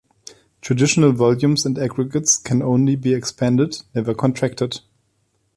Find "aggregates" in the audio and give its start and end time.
1.77-2.35